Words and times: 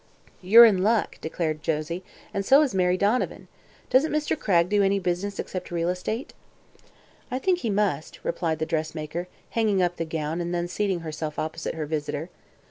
"You're 0.41 0.65
in 0.65 0.81
luck," 0.81 1.21
declared 1.21 1.61
Josie, 1.61 2.03
"and 2.33 2.43
so 2.43 2.63
is 2.63 2.73
Mary 2.73 2.97
Donovan. 2.97 3.47
Doesn't 3.91 4.11
Mr. 4.11 4.35
Cragg 4.35 4.67
do 4.67 4.81
any 4.81 4.97
business 4.97 5.37
except 5.37 5.69
real 5.69 5.89
estate?" 5.89 6.33
"I 7.29 7.37
think 7.37 7.59
he 7.59 7.69
must," 7.69 8.19
replied 8.25 8.57
the 8.57 8.65
dressmaker, 8.65 9.27
hanging 9.51 9.79
up 9.83 9.97
the 9.97 10.05
gown 10.05 10.41
and 10.41 10.55
then 10.55 10.67
seating 10.67 11.01
herself 11.01 11.37
opposite 11.37 11.75
her 11.75 11.85
visitor. 11.85 12.31